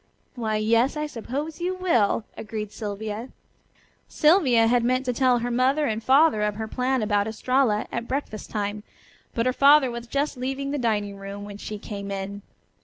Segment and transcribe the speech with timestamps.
[0.33, 3.29] "Why, yes, I suppose you will," agreed Sylvia.
[4.07, 8.07] Sylvia had meant to tell her mother and father of her plan about Estralla at
[8.07, 8.81] breakfast time,
[9.35, 12.41] but her father was just leaving the dining room when she came in.